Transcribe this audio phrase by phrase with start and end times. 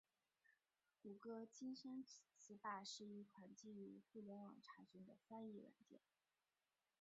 [1.03, 6.01] 谷歌金山词霸是一款基于互联网查询的翻译软件。